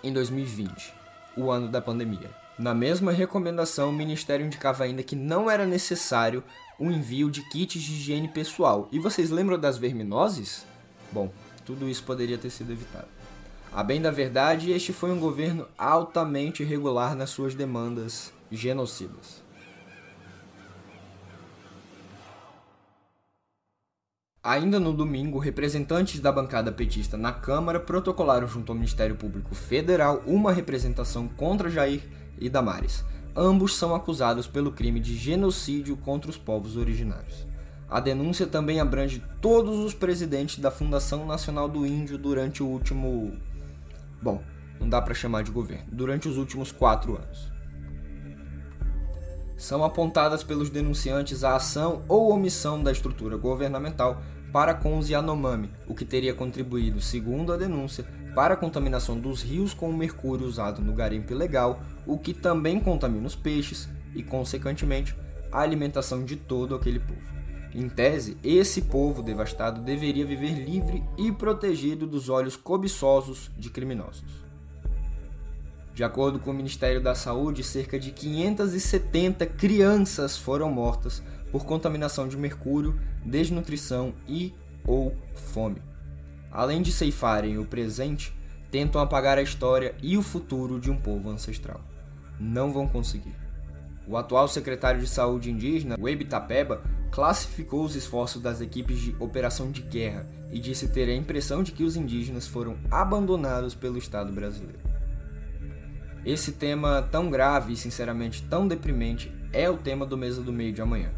Em 0.02 0.10
2020, 0.10 0.94
o 1.36 1.50
ano 1.50 1.68
da 1.68 1.82
pandemia. 1.82 2.30
Na 2.58 2.72
mesma 2.72 3.12
recomendação, 3.12 3.90
o 3.90 3.92
Ministério 3.92 4.46
indicava 4.46 4.84
ainda 4.84 5.02
que 5.02 5.14
não 5.14 5.50
era 5.50 5.66
necessário 5.66 6.42
o 6.78 6.90
envio 6.90 7.30
de 7.30 7.42
kits 7.50 7.82
de 7.82 7.92
higiene 7.92 8.28
pessoal. 8.28 8.88
E 8.90 8.98
vocês 8.98 9.28
lembram 9.28 9.58
das 9.58 9.76
verminoses? 9.76 10.64
Bom, 11.10 11.30
tudo 11.66 11.88
isso 11.88 12.02
poderia 12.04 12.38
ter 12.38 12.50
sido 12.50 12.72
evitado. 12.72 13.21
A 13.74 13.82
bem 13.82 14.02
da 14.02 14.10
verdade, 14.10 14.70
este 14.70 14.92
foi 14.92 15.10
um 15.10 15.18
governo 15.18 15.66
altamente 15.78 16.62
irregular 16.62 17.16
nas 17.16 17.30
suas 17.30 17.54
demandas 17.54 18.30
genocidas. 18.50 19.42
Ainda 24.42 24.78
no 24.78 24.92
domingo, 24.92 25.38
representantes 25.38 26.20
da 26.20 26.30
bancada 26.30 26.70
petista 26.70 27.16
na 27.16 27.32
Câmara 27.32 27.80
protocolaram 27.80 28.46
junto 28.46 28.72
ao 28.72 28.76
Ministério 28.76 29.16
Público 29.16 29.54
Federal 29.54 30.22
uma 30.26 30.52
representação 30.52 31.26
contra 31.26 31.70
Jair 31.70 32.02
e 32.38 32.50
Damares. 32.50 33.02
Ambos 33.34 33.74
são 33.74 33.94
acusados 33.94 34.46
pelo 34.46 34.72
crime 34.72 35.00
de 35.00 35.16
genocídio 35.16 35.96
contra 35.96 36.30
os 36.30 36.36
povos 36.36 36.76
originários. 36.76 37.46
A 37.88 38.00
denúncia 38.00 38.46
também 38.46 38.80
abrange 38.80 39.22
todos 39.40 39.78
os 39.78 39.94
presidentes 39.94 40.58
da 40.58 40.70
Fundação 40.70 41.24
Nacional 41.24 41.68
do 41.68 41.86
Índio 41.86 42.18
durante 42.18 42.62
o 42.62 42.66
último. 42.66 43.32
Bom, 44.22 44.42
não 44.78 44.88
dá 44.88 45.02
para 45.02 45.14
chamar 45.14 45.42
de 45.42 45.50
governo. 45.50 45.86
Durante 45.90 46.28
os 46.28 46.36
últimos 46.38 46.70
quatro 46.70 47.16
anos. 47.16 47.50
São 49.56 49.84
apontadas 49.84 50.42
pelos 50.42 50.70
denunciantes 50.70 51.44
a 51.44 51.56
ação 51.56 52.02
ou 52.08 52.32
omissão 52.32 52.82
da 52.82 52.90
estrutura 52.90 53.36
governamental 53.36 54.22
para 54.52 54.74
com 54.74 54.98
os 54.98 55.08
Yanomami, 55.08 55.70
o 55.86 55.94
que 55.94 56.04
teria 56.04 56.34
contribuído, 56.34 57.00
segundo 57.00 57.52
a 57.52 57.56
denúncia, 57.56 58.04
para 58.34 58.54
a 58.54 58.56
contaminação 58.56 59.18
dos 59.18 59.42
rios 59.42 59.72
com 59.72 59.88
o 59.88 59.96
mercúrio 59.96 60.46
usado 60.46 60.82
no 60.82 60.92
garimpo 60.92 61.32
ilegal, 61.32 61.80
o 62.06 62.18
que 62.18 62.34
também 62.34 62.78
contamina 62.78 63.26
os 63.26 63.34
peixes 63.34 63.88
e, 64.14 64.22
consequentemente, 64.22 65.16
a 65.50 65.60
alimentação 65.60 66.24
de 66.24 66.36
todo 66.36 66.74
aquele 66.74 66.98
povo. 66.98 67.41
Em 67.74 67.88
tese, 67.88 68.36
esse 68.44 68.82
povo 68.82 69.22
devastado 69.22 69.80
deveria 69.80 70.26
viver 70.26 70.52
livre 70.52 71.02
e 71.16 71.32
protegido 71.32 72.06
dos 72.06 72.28
olhos 72.28 72.54
cobiçosos 72.54 73.50
de 73.58 73.70
criminosos. 73.70 74.42
De 75.94 76.04
acordo 76.04 76.38
com 76.38 76.50
o 76.50 76.54
Ministério 76.54 77.02
da 77.02 77.14
Saúde, 77.14 77.62
cerca 77.62 77.98
de 77.98 78.10
570 78.10 79.46
crianças 79.46 80.36
foram 80.36 80.70
mortas 80.70 81.22
por 81.50 81.64
contaminação 81.64 82.28
de 82.28 82.36
mercúrio, 82.36 82.98
desnutrição 83.24 84.14
e 84.26 84.54
ou 84.86 85.14
fome. 85.34 85.80
Além 86.50 86.82
de 86.82 86.92
ceifarem 86.92 87.58
o 87.58 87.64
presente, 87.64 88.34
tentam 88.70 89.00
apagar 89.00 89.38
a 89.38 89.42
história 89.42 89.94
e 90.02 90.16
o 90.16 90.22
futuro 90.22 90.78
de 90.78 90.90
um 90.90 90.96
povo 90.96 91.30
ancestral. 91.30 91.80
Não 92.38 92.72
vão 92.72 92.86
conseguir. 92.86 93.41
O 94.06 94.16
atual 94.16 94.48
secretário 94.48 95.00
de 95.00 95.06
Saúde 95.06 95.50
indígena, 95.50 95.96
Webe 95.98 96.24
Tapeba, 96.24 96.82
classificou 97.10 97.84
os 97.84 97.94
esforços 97.94 98.40
das 98.42 98.60
equipes 98.60 98.98
de 98.98 99.14
operação 99.20 99.70
de 99.70 99.82
guerra 99.82 100.26
e 100.50 100.58
disse 100.58 100.88
ter 100.88 101.08
a 101.08 101.14
impressão 101.14 101.62
de 101.62 101.72
que 101.72 101.84
os 101.84 101.96
indígenas 101.96 102.46
foram 102.46 102.76
abandonados 102.90 103.74
pelo 103.74 103.98
Estado 103.98 104.32
brasileiro. 104.32 104.80
Esse 106.24 106.52
tema 106.52 107.02
tão 107.10 107.30
grave 107.30 107.72
e 107.72 107.76
sinceramente 107.76 108.42
tão 108.44 108.66
deprimente 108.66 109.32
é 109.52 109.68
o 109.68 109.76
tema 109.76 110.06
do 110.06 110.16
Mesa 110.16 110.40
do 110.40 110.52
Meio 110.52 110.72
de 110.72 110.80
amanhã. 110.80 111.10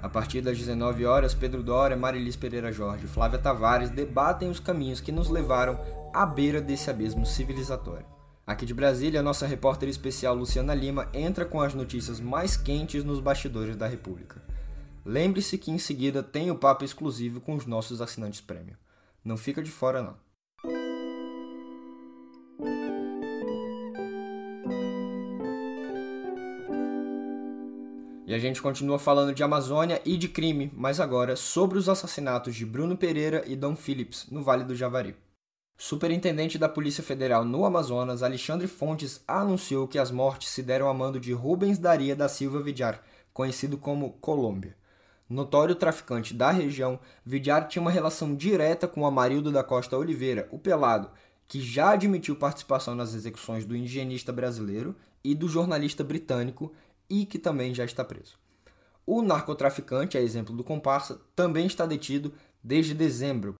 A 0.00 0.08
partir 0.08 0.40
das 0.40 0.58
19 0.58 1.04
horas, 1.06 1.34
Pedro 1.34 1.62
Dória, 1.62 1.96
Marilis 1.96 2.36
Pereira 2.36 2.70
Jorge 2.70 3.06
e 3.06 3.08
Flávia 3.08 3.38
Tavares 3.38 3.90
debatem 3.90 4.50
os 4.50 4.60
caminhos 4.60 5.00
que 5.00 5.10
nos 5.10 5.28
levaram 5.28 5.78
à 6.12 6.24
beira 6.24 6.60
desse 6.60 6.90
abismo 6.90 7.24
civilizatório. 7.26 8.06
Aqui 8.46 8.66
de 8.66 8.74
Brasília, 8.74 9.22
nossa 9.22 9.46
repórter 9.46 9.88
especial 9.88 10.34
Luciana 10.34 10.74
Lima 10.74 11.08
entra 11.14 11.46
com 11.46 11.62
as 11.62 11.72
notícias 11.72 12.20
mais 12.20 12.58
quentes 12.58 13.02
nos 13.02 13.18
bastidores 13.18 13.74
da 13.74 13.86
República. 13.86 14.42
Lembre-se 15.02 15.56
que 15.56 15.70
em 15.70 15.78
seguida 15.78 16.22
tem 16.22 16.50
o 16.50 16.58
papo 16.58 16.84
exclusivo 16.84 17.40
com 17.40 17.54
os 17.54 17.64
nossos 17.64 18.02
assinantes 18.02 18.42
prêmio. 18.42 18.76
Não 19.24 19.38
fica 19.38 19.62
de 19.62 19.70
fora 19.70 20.02
não. 20.02 20.16
E 28.26 28.34
a 28.34 28.38
gente 28.38 28.60
continua 28.60 28.98
falando 28.98 29.34
de 29.34 29.42
Amazônia 29.42 30.02
e 30.04 30.18
de 30.18 30.28
crime, 30.28 30.70
mas 30.76 31.00
agora 31.00 31.34
sobre 31.34 31.78
os 31.78 31.88
assassinatos 31.88 32.54
de 32.54 32.66
Bruno 32.66 32.94
Pereira 32.94 33.42
e 33.46 33.56
Dom 33.56 33.74
Phillips, 33.74 34.26
no 34.30 34.42
Vale 34.42 34.64
do 34.64 34.76
Javari. 34.76 35.16
Superintendente 35.76 36.56
da 36.56 36.68
Polícia 36.68 37.02
Federal 37.02 37.44
no 37.44 37.64
Amazonas, 37.64 38.22
Alexandre 38.22 38.68
Fontes, 38.68 39.20
anunciou 39.26 39.88
que 39.88 39.98
as 39.98 40.10
mortes 40.10 40.48
se 40.48 40.62
deram 40.62 40.88
a 40.88 40.94
mando 40.94 41.18
de 41.18 41.32
Rubens 41.32 41.78
Daria 41.78 42.14
da 42.14 42.28
Silva 42.28 42.62
Vidiar, 42.62 43.02
conhecido 43.32 43.76
como 43.76 44.12
Colômbia. 44.20 44.76
Notório 45.28 45.74
traficante 45.74 46.32
da 46.32 46.50
região, 46.50 47.00
Vidiar 47.24 47.66
tinha 47.66 47.82
uma 47.82 47.90
relação 47.90 48.36
direta 48.36 48.86
com 48.86 49.04
Amarildo 49.04 49.50
da 49.50 49.64
Costa 49.64 49.98
Oliveira, 49.98 50.48
o 50.52 50.58
Pelado, 50.58 51.10
que 51.48 51.60
já 51.60 51.90
admitiu 51.90 52.36
participação 52.36 52.94
nas 52.94 53.12
execuções 53.12 53.64
do 53.64 53.76
indigenista 53.76 54.32
brasileiro 54.32 54.94
e 55.24 55.34
do 55.34 55.48
jornalista 55.48 56.04
britânico 56.04 56.72
e 57.10 57.26
que 57.26 57.38
também 57.38 57.74
já 57.74 57.84
está 57.84 58.04
preso. 58.04 58.38
O 59.04 59.20
narcotraficante, 59.22 60.16
a 60.16 60.20
exemplo 60.20 60.56
do 60.56 60.64
comparsa, 60.64 61.20
também 61.34 61.66
está 61.66 61.84
detido 61.84 62.32
desde 62.62 62.94
dezembro 62.94 63.54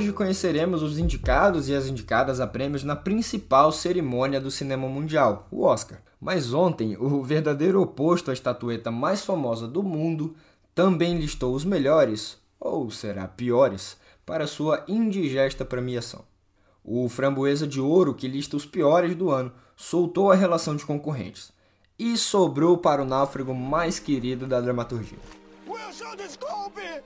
Hoje 0.00 0.14
conheceremos 0.14 0.82
os 0.82 0.98
indicados 0.98 1.68
e 1.68 1.74
as 1.74 1.86
indicadas 1.86 2.40
a 2.40 2.46
prêmios 2.46 2.82
na 2.82 2.96
principal 2.96 3.70
cerimônia 3.70 4.40
do 4.40 4.50
cinema 4.50 4.88
mundial, 4.88 5.46
o 5.50 5.62
Oscar. 5.62 6.00
Mas 6.18 6.54
ontem, 6.54 6.96
o 6.96 7.22
verdadeiro 7.22 7.82
oposto 7.82 8.30
à 8.30 8.32
estatueta 8.32 8.90
mais 8.90 9.22
famosa 9.22 9.68
do 9.68 9.82
mundo 9.82 10.34
também 10.74 11.18
listou 11.18 11.54
os 11.54 11.66
melhores, 11.66 12.38
ou 12.58 12.90
será 12.90 13.28
piores, 13.28 13.98
para 14.24 14.46
sua 14.46 14.82
indigesta 14.88 15.66
premiação. 15.66 16.24
O 16.82 17.06
Framboesa 17.06 17.66
de 17.66 17.78
Ouro, 17.78 18.14
que 18.14 18.26
lista 18.26 18.56
os 18.56 18.64
piores 18.64 19.14
do 19.14 19.28
ano, 19.28 19.52
soltou 19.76 20.32
a 20.32 20.34
relação 20.34 20.74
de 20.76 20.86
concorrentes 20.86 21.52
e 21.98 22.16
sobrou 22.16 22.78
para 22.78 23.02
o 23.02 23.06
náufrago 23.06 23.54
mais 23.54 23.98
querido 23.98 24.46
da 24.46 24.62
dramaturgia. 24.62 25.18
Wilson, 25.68 26.16
desculpe! 26.16 27.02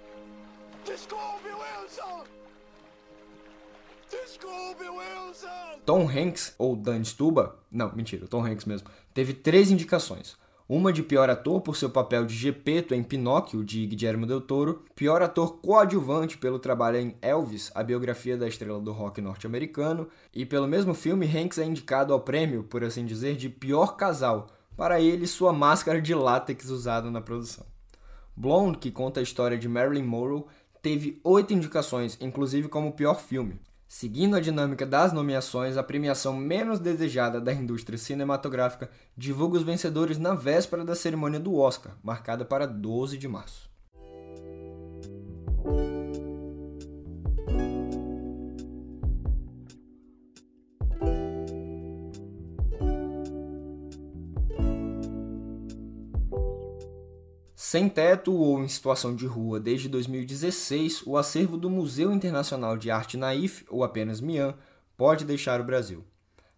Desculpe, 0.84 1.48
Wilson! 1.48 2.43
Tom 5.84 6.08
Hanks, 6.08 6.54
ou 6.58 6.74
Dan 6.74 7.04
Stuba, 7.04 7.58
não, 7.70 7.94
mentira, 7.94 8.26
Tom 8.26 8.44
Hanks 8.44 8.64
mesmo, 8.64 8.88
teve 9.12 9.34
três 9.34 9.70
indicações. 9.70 10.36
Uma 10.66 10.90
de 10.90 11.02
pior 11.02 11.28
ator 11.28 11.60
por 11.60 11.76
seu 11.76 11.90
papel 11.90 12.24
de 12.24 12.34
Gepeto 12.34 12.94
em 12.94 13.02
Pinóquio, 13.02 13.62
de 13.62 13.84
Guillermo 13.84 14.26
del 14.26 14.40
Toro, 14.40 14.82
pior 14.94 15.20
ator 15.20 15.58
coadjuvante 15.58 16.38
pelo 16.38 16.58
trabalho 16.58 16.96
em 16.96 17.14
Elvis, 17.20 17.70
a 17.74 17.82
biografia 17.82 18.34
da 18.34 18.48
estrela 18.48 18.80
do 18.80 18.90
rock 18.90 19.20
norte-americano, 19.20 20.08
e 20.32 20.46
pelo 20.46 20.66
mesmo 20.66 20.94
filme, 20.94 21.26
Hanks 21.26 21.58
é 21.58 21.66
indicado 21.66 22.14
ao 22.14 22.20
prêmio, 22.20 22.62
por 22.64 22.82
assim 22.82 23.04
dizer, 23.04 23.36
de 23.36 23.50
pior 23.50 23.96
casal, 23.96 24.46
para 24.74 25.02
ele 25.02 25.26
sua 25.26 25.52
máscara 25.52 26.00
de 26.00 26.14
látex 26.14 26.70
usada 26.70 27.10
na 27.10 27.20
produção. 27.20 27.66
Blonde, 28.34 28.78
que 28.78 28.90
conta 28.90 29.20
a 29.20 29.22
história 29.22 29.58
de 29.58 29.68
Marilyn 29.68 30.02
Monroe, 30.02 30.44
teve 30.80 31.20
oito 31.22 31.52
indicações, 31.52 32.16
inclusive 32.22 32.68
como 32.68 32.92
pior 32.92 33.20
filme. 33.20 33.60
Seguindo 33.96 34.34
a 34.34 34.40
dinâmica 34.40 34.84
das 34.84 35.12
nomeações, 35.12 35.76
a 35.76 35.82
premiação 35.84 36.36
menos 36.36 36.80
desejada 36.80 37.40
da 37.40 37.52
indústria 37.52 37.96
cinematográfica 37.96 38.90
divulga 39.16 39.56
os 39.56 39.62
vencedores 39.62 40.18
na 40.18 40.34
véspera 40.34 40.84
da 40.84 40.96
cerimônia 40.96 41.38
do 41.38 41.54
Oscar, 41.54 41.96
marcada 42.02 42.44
para 42.44 42.66
12 42.66 43.16
de 43.16 43.28
março. 43.28 43.70
Sem 57.74 57.88
teto 57.88 58.32
ou 58.32 58.62
em 58.62 58.68
situação 58.68 59.16
de 59.16 59.26
rua 59.26 59.58
desde 59.58 59.88
2016, 59.88 61.02
o 61.04 61.16
acervo 61.16 61.56
do 61.56 61.68
Museu 61.68 62.12
Internacional 62.12 62.76
de 62.76 62.88
Arte 62.88 63.16
Naif, 63.16 63.64
ou 63.68 63.82
apenas 63.82 64.20
MIAN, 64.20 64.54
pode 64.96 65.24
deixar 65.24 65.60
o 65.60 65.64
Brasil. 65.64 66.04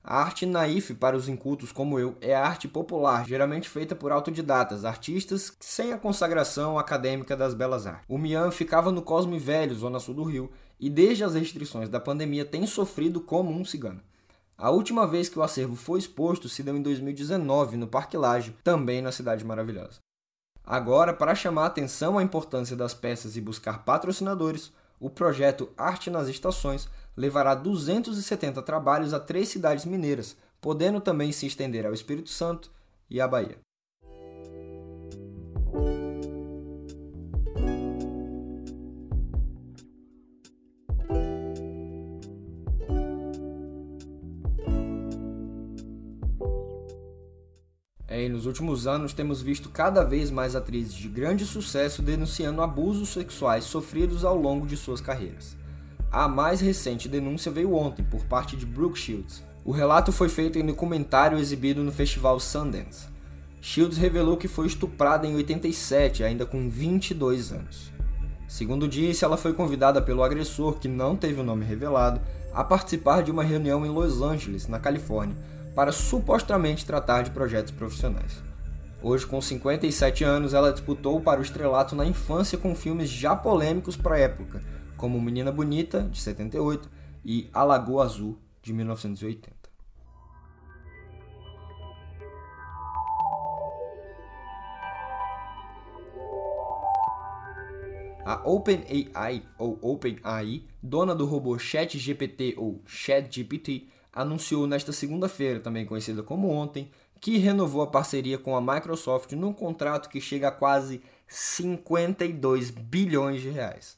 A 0.05 0.21
arte 0.21 0.45
naif, 0.45 0.93
para 0.93 1.17
os 1.17 1.27
incultos 1.27 1.73
como 1.73 1.99
eu, 1.99 2.19
é 2.21 2.35
arte 2.35 2.69
popular, 2.69 3.27
geralmente 3.27 3.67
feita 3.67 3.95
por 3.95 4.13
autodidatas, 4.13 4.85
artistas 4.85 5.57
sem 5.59 5.91
a 5.91 5.99
consagração 5.99 6.79
acadêmica 6.79 7.35
das 7.35 7.55
belas 7.55 7.87
artes. 7.87 8.05
O 8.07 8.19
Mian 8.19 8.51
ficava 8.51 8.93
no 8.93 9.01
Cosme 9.01 9.39
Velho, 9.39 9.75
zona 9.75 9.99
sul 9.99 10.17
do 10.17 10.23
Rio, 10.23 10.51
e 10.79 10.91
desde 10.91 11.25
as 11.25 11.35
restrições 11.35 11.89
da 11.89 11.99
pandemia 11.99 12.45
tem 12.45 12.67
sofrido 12.67 13.23
como 13.23 13.51
um 13.51 13.65
cigano. 13.65 14.03
A 14.59 14.69
última 14.69 15.07
vez 15.07 15.31
que 15.31 15.39
o 15.39 15.43
acervo 15.43 15.77
foi 15.77 15.99
exposto 15.99 16.47
se 16.47 16.63
deu 16.63 16.77
em 16.77 16.83
2019, 16.83 17.79
no 17.79 17.87
Parque 17.87 18.19
Lage, 18.19 18.55
também 18.63 19.01
na 19.01 19.11
Cidade 19.11 19.43
Maravilhosa. 19.47 20.05
Agora, 20.67 21.15
para 21.15 21.35
chamar 21.35 21.67
atenção 21.67 22.19
à 22.19 22.23
importância 22.25 22.75
das 22.75 22.93
peças 22.93 23.37
e 23.37 23.41
buscar 23.41 23.85
patrocinadores, 23.85 24.73
o 24.99 25.09
projeto 25.09 25.71
Arte 25.79 26.11
nas 26.11 26.27
Estações 26.27 26.89
levará 27.17 27.55
270 27.55 28.61
trabalhos 28.63 29.15
a 29.15 29.21
três 29.21 29.49
cidades 29.49 29.85
mineiras, 29.85 30.37
podendo 30.61 31.01
também 31.01 31.31
se 31.31 31.47
estender 31.47 31.87
ao 31.87 31.95
Espírito 31.95 32.31
Santo 32.31 32.71
e 33.09 33.21
à 33.21 33.29
Bahia. 33.29 33.66
E 48.27 48.29
nos 48.29 48.45
últimos 48.45 48.89
anos 48.89 49.13
temos 49.13 49.41
visto 49.41 49.69
cada 49.69 50.03
vez 50.03 50.33
mais 50.33 50.57
atrizes 50.57 50.95
de 50.95 51.07
grande 51.07 51.47
sucesso 51.47 52.03
denunciando 52.03 52.61
abusos 52.61 53.11
sexuais 53.11 53.63
sofridos 53.63 54.25
ao 54.25 54.37
longo 54.37 54.67
de 54.67 54.77
suas 54.77 55.01
carreiras. 55.01 55.57
A 56.11 56.27
mais 56.27 56.61
recente 56.61 57.09
denúncia 57.09 57.53
veio 57.53 57.73
ontem 57.73 58.05
por 58.05 58.25
parte 58.25 58.57
de 58.57 58.67
Brooke 58.67 58.99
Shields. 58.99 59.45
O 59.65 59.71
relato 59.71 60.11
foi 60.11 60.29
feito 60.29 60.59
em 60.59 60.65
um 60.65 60.67
documentário 60.67 61.39
exibido 61.39 61.85
no 61.85 61.93
festival 61.93 62.41
Sundance. 62.41 63.07
Shields 63.61 63.97
revelou 63.97 64.37
que 64.37 64.49
foi 64.49 64.67
estuprada 64.67 65.25
em 65.25 65.37
87, 65.37 66.25
ainda 66.25 66.45
com 66.45 66.69
22 66.69 67.53
anos. 67.53 67.93
Segundo 68.49 68.89
disse, 68.89 69.25
ela 69.25 69.37
foi 69.37 69.53
convidada 69.53 70.01
pelo 70.01 70.23
agressor, 70.23 70.79
que 70.79 70.89
não 70.89 71.17
teve 71.17 71.41
o 71.41 71.45
nome 71.45 71.65
revelado, 71.65 72.21
a 72.55 72.63
participar 72.63 73.23
de 73.23 73.31
uma 73.31 73.43
reunião 73.43 73.85
em 73.85 73.89
Los 73.91 74.23
Angeles, 74.23 74.69
na 74.69 74.79
Califórnia, 74.79 75.37
para 75.75 75.93
supostamente 75.93 76.87
tratar 76.87 77.23
de 77.23 77.31
projetos 77.31 77.73
profissionais. 77.73 78.43
Hoje, 79.03 79.27
com 79.27 79.41
57 79.41 80.25
anos, 80.25 80.55
ela 80.55 80.73
disputou 80.73 81.21
para 81.21 81.41
o 81.41 81.43
estrelato 81.43 81.95
na 81.95 82.07
infância 82.07 82.57
com 82.57 82.75
filmes 82.75 83.11
já 83.11 83.37
polêmicos 83.37 83.97
para 83.97 84.17
a 84.17 84.19
época, 84.19 84.63
como 84.97 85.21
Menina 85.21 85.53
Bonita, 85.53 86.03
de 86.11 86.19
78, 86.19 86.89
e 87.25 87.51
A 87.53 87.63
Lagoa 87.63 88.05
Azul, 88.05 88.39
de 88.63 88.73
1980. 88.73 89.56
A 98.29 98.41
OpenAI, 98.45 99.45
ou 99.57 99.79
OpenAI, 99.81 100.65
dona 100.83 101.15
do 101.15 101.25
robô 101.25 101.57
ChatGPT 101.61 102.57
ou 102.57 102.83
ChatGPT, 102.85 103.87
anunciou 104.13 104.67
nesta 104.67 104.91
segunda-feira, 104.91 105.61
também 105.61 105.87
conhecida 105.87 106.25
como 106.25 106.51
ontem, 106.51 106.91
que 107.21 107.39
renovou 107.39 107.83
a 107.83 107.87
parceria 107.87 108.37
com 108.37 108.57
a 108.57 108.61
Microsoft 108.61 109.31
num 109.31 109.53
contrato 109.53 110.09
que 110.09 110.21
chega 110.21 110.49
a 110.49 110.51
quase 110.51 111.01
52 111.29 112.71
bilhões 112.71 113.43
de 113.43 113.49
reais. 113.49 113.97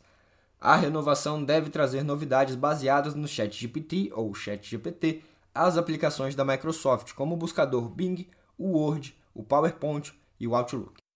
A 0.60 0.76
renovação 0.76 1.42
deve 1.42 1.70
trazer 1.70 2.02
novidades 2.02 2.54
baseadas 2.54 3.14
no 3.14 3.26
ChatGPT 3.26 4.12
ou 4.12 4.34
ChatGPT, 4.34 5.22
as 5.54 5.78
aplicações 5.78 6.34
da 6.34 6.44
Microsoft, 6.44 7.14
como 7.14 7.34
o 7.34 7.38
buscador 7.38 7.88
Bing, 7.88 8.28
o 8.58 8.76
Word, 8.76 9.16
o 9.32 9.42
PowerPoint 9.42 10.12
e 10.38 10.46
o 10.46 10.54
Outlook. 10.54 11.07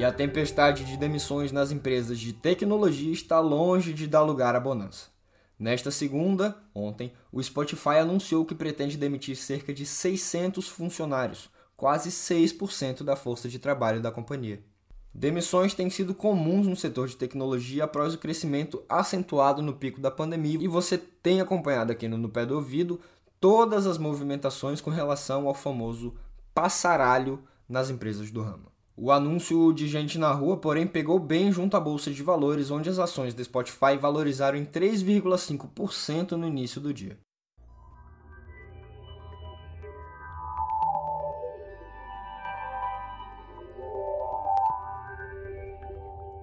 E 0.00 0.04
a 0.04 0.10
tempestade 0.10 0.86
de 0.86 0.96
demissões 0.96 1.52
nas 1.52 1.70
empresas 1.70 2.18
de 2.18 2.32
tecnologia 2.32 3.12
está 3.12 3.38
longe 3.38 3.92
de 3.92 4.06
dar 4.06 4.22
lugar 4.22 4.56
à 4.56 4.58
bonança. 4.58 5.08
Nesta 5.58 5.90
segunda, 5.90 6.56
ontem, 6.74 7.12
o 7.30 7.42
Spotify 7.42 7.98
anunciou 8.00 8.46
que 8.46 8.54
pretende 8.54 8.96
demitir 8.96 9.36
cerca 9.36 9.74
de 9.74 9.84
600 9.84 10.68
funcionários, 10.68 11.50
quase 11.76 12.08
6% 12.08 13.02
da 13.02 13.14
força 13.14 13.46
de 13.46 13.58
trabalho 13.58 14.00
da 14.00 14.10
companhia. 14.10 14.64
Demissões 15.12 15.74
têm 15.74 15.90
sido 15.90 16.14
comuns 16.14 16.66
no 16.66 16.76
setor 16.76 17.06
de 17.06 17.16
tecnologia 17.18 17.84
após 17.84 18.14
o 18.14 18.18
crescimento 18.18 18.82
acentuado 18.88 19.60
no 19.60 19.74
pico 19.74 20.00
da 20.00 20.10
pandemia 20.10 20.60
e 20.62 20.66
você 20.66 20.96
tem 20.96 21.42
acompanhado 21.42 21.92
aqui 21.92 22.08
no, 22.08 22.16
no 22.16 22.30
Pé 22.30 22.46
do 22.46 22.54
Ouvido 22.54 22.98
todas 23.38 23.86
as 23.86 23.98
movimentações 23.98 24.80
com 24.80 24.88
relação 24.88 25.46
ao 25.46 25.52
famoso 25.52 26.14
passaralho 26.54 27.44
nas 27.68 27.90
empresas 27.90 28.30
do 28.30 28.40
ramo. 28.40 28.79
O 29.02 29.10
anúncio 29.10 29.72
de 29.72 29.88
gente 29.88 30.18
na 30.18 30.30
rua, 30.30 30.58
porém, 30.58 30.86
pegou 30.86 31.18
bem 31.18 31.50
junto 31.50 31.74
à 31.74 31.80
bolsa 31.80 32.10
de 32.10 32.22
valores, 32.22 32.70
onde 32.70 32.90
as 32.90 32.98
ações 32.98 33.32
do 33.32 33.42
Spotify 33.42 33.96
valorizaram 33.98 34.58
em 34.58 34.64
3,5% 34.66 36.32
no 36.32 36.46
início 36.46 36.78
do 36.82 36.92
dia. 36.92 37.18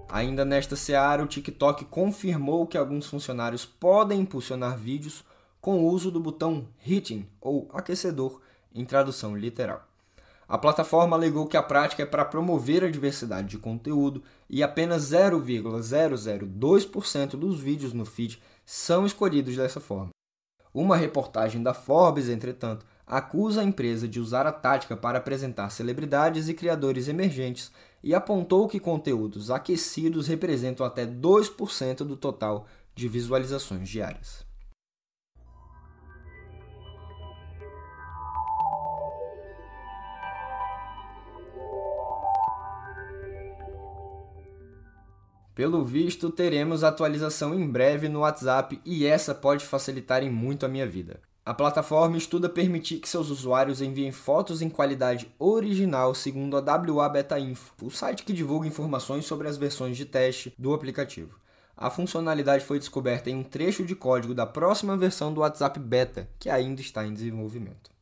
Ainda 0.10 0.44
nesta 0.44 0.76
seara, 0.76 1.24
o 1.24 1.28
TikTok 1.28 1.86
confirmou 1.86 2.66
que 2.66 2.76
alguns 2.76 3.06
funcionários 3.06 3.68
podem 3.68 4.22
impulsionar 4.22 4.76
vídeos 4.76 5.24
com 5.62 5.84
o 5.84 5.92
uso 5.92 6.10
do 6.10 6.20
botão 6.20 6.68
hitting 6.84 7.28
ou 7.40 7.70
aquecedor 7.72 8.42
em 8.74 8.84
tradução 8.84 9.38
literal. 9.38 9.87
A 10.48 10.58
plataforma 10.58 11.18
alegou 11.18 11.46
que 11.46 11.58
a 11.58 11.64
prática 11.64 12.04
é 12.04 12.06
para 12.06 12.24
promover 12.24 12.82
a 12.84 12.90
diversidade 12.90 13.50
de 13.50 13.58
conteúdo 13.58 14.24
e 14.50 14.64
apenas 14.64 15.12
0,002% 15.12 17.32
dos 17.32 17.60
vídeos 17.60 17.92
no 17.92 18.06
feed 18.06 18.42
são 18.66 19.06
escolhidos 19.06 19.58
dessa 19.58 19.82
forma. 19.82 20.12
Uma 20.74 20.96
reportagem 20.96 21.62
da 21.62 21.74
Forbes, 21.74 22.30
entretanto, 22.30 22.86
acusa 23.06 23.60
a 23.60 23.64
empresa 23.64 24.08
de 24.08 24.22
usar 24.22 24.48
a 24.48 24.54
tática 24.54 24.96
para 24.96 25.18
apresentar 25.18 25.70
celebridades 25.70 26.48
e 26.48 26.54
criadores 26.54 27.10
emergentes 27.10 27.70
e 28.02 28.16
apontou 28.16 28.70
que 28.70 28.80
conteúdos 28.80 29.52
aquecidos 29.52 30.28
representam 30.28 30.86
até 30.86 31.06
2% 31.06 32.06
do 32.06 32.16
total 32.16 32.66
de 32.96 33.10
visualizações 33.10 33.90
diárias. 33.90 34.47
Pelo 45.58 45.84
visto, 45.84 46.30
teremos 46.30 46.84
atualização 46.84 47.52
em 47.52 47.68
breve 47.68 48.08
no 48.08 48.20
WhatsApp 48.20 48.80
e 48.86 49.08
essa 49.08 49.34
pode 49.34 49.66
facilitar 49.66 50.22
em 50.22 50.30
muito 50.30 50.68
a 50.68 50.70
minha 50.70 50.86
vida. 50.86 51.20
A 51.44 51.52
plataforma 51.52 52.16
estuda 52.16 52.48
permitir 52.48 53.00
que 53.00 53.10
seus 53.10 53.32
usuários 53.32 53.82
enviem 53.82 54.12
fotos 54.12 54.62
em 54.62 54.70
qualidade 54.70 55.34
original 55.40 56.14
segundo 56.14 56.56
a 56.56 56.60
WA 56.60 57.10
Beta 57.10 57.40
Info, 57.40 57.74
o 57.82 57.90
site 57.90 58.22
que 58.22 58.34
divulga 58.34 58.68
informações 58.68 59.26
sobre 59.26 59.48
as 59.48 59.58
versões 59.58 59.98
de 59.98 60.06
teste 60.06 60.54
do 60.60 60.76
aplicativo. 60.76 61.40
A 61.76 61.90
funcionalidade 61.90 62.64
foi 62.64 62.78
descoberta 62.78 63.32
em 63.32 63.36
um 63.36 63.44
trecho 63.44 63.84
de 63.84 63.96
código 63.96 64.36
da 64.36 64.46
próxima 64.46 64.96
versão 64.96 65.34
do 65.34 65.42
WhatsApp 65.42 65.80
Beta, 65.80 66.30
que 66.38 66.52
ainda 66.52 66.82
está 66.82 67.04
em 67.04 67.16
desenvolvimento. 67.16 67.97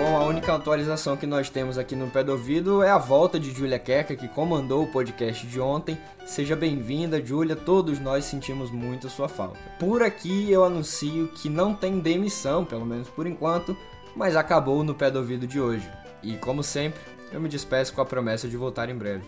Bom, 0.00 0.16
a 0.16 0.24
única 0.24 0.54
atualização 0.54 1.14
que 1.14 1.26
nós 1.26 1.50
temos 1.50 1.76
aqui 1.76 1.94
no 1.94 2.08
pé 2.08 2.24
do 2.24 2.32
ouvido 2.32 2.82
é 2.82 2.88
a 2.88 2.96
volta 2.96 3.38
de 3.38 3.50
Julia 3.50 3.78
Kerker, 3.78 4.16
que 4.16 4.28
comandou 4.28 4.84
o 4.84 4.86
podcast 4.86 5.46
de 5.46 5.60
ontem. 5.60 5.98
Seja 6.24 6.56
bem-vinda, 6.56 7.22
Julia. 7.22 7.54
Todos 7.54 8.00
nós 8.00 8.24
sentimos 8.24 8.70
muito 8.70 9.10
sua 9.10 9.28
falta. 9.28 9.58
Por 9.78 10.02
aqui 10.02 10.50
eu 10.50 10.64
anuncio 10.64 11.28
que 11.28 11.50
não 11.50 11.74
tem 11.74 11.98
demissão, 11.98 12.64
pelo 12.64 12.86
menos 12.86 13.10
por 13.10 13.26
enquanto, 13.26 13.76
mas 14.16 14.36
acabou 14.36 14.82
no 14.82 14.94
pé 14.94 15.10
do 15.10 15.18
ouvido 15.18 15.46
de 15.46 15.60
hoje. 15.60 15.86
E 16.22 16.34
como 16.38 16.62
sempre, 16.62 17.02
eu 17.30 17.38
me 17.38 17.50
despeço 17.50 17.92
com 17.92 18.00
a 18.00 18.06
promessa 18.06 18.48
de 18.48 18.56
voltar 18.56 18.88
em 18.88 18.96
breve. 18.96 19.26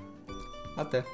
Até! 0.75 1.05